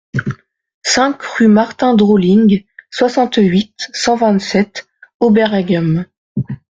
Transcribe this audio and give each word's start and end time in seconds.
cinq 0.81 1.21
rue 1.21 1.47
Martin 1.47 1.93
Drolling, 1.93 2.63
soixante-huit, 2.89 3.75
cent 3.93 4.15
vingt-sept, 4.15 4.87
Oberhergheim 5.19 6.07